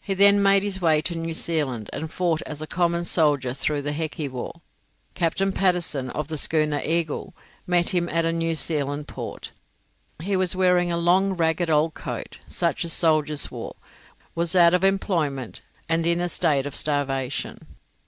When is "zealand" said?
1.34-1.90, 8.54-9.08